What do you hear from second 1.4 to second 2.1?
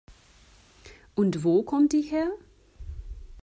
wo kommt die